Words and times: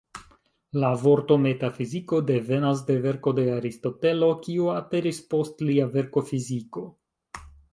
La 0.83 0.87
vorto 1.01 1.35
"metafiziko" 1.41 2.21
devenas 2.31 2.81
de 2.89 2.95
verko 3.05 3.35
de 3.41 3.45
Aristotelo, 3.59 4.31
kiu 4.47 4.71
aperis 4.79 5.21
"post" 5.35 5.63
lia 5.69 5.89
verko 5.99 6.25
"fiziko". 6.33 6.89